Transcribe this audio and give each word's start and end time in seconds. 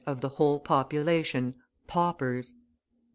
of 0.07 0.19
the 0.21 0.29
whole 0.29 0.59
population 0.59 1.53
paupers! 1.85 2.55